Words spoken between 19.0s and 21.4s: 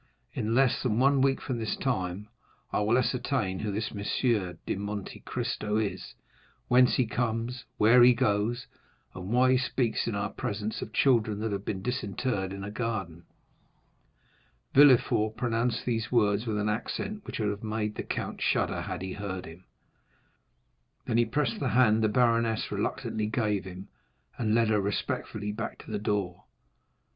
he heard him. Then he